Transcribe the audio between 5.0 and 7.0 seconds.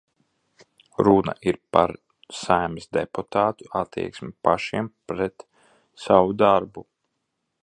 pret savu darbu.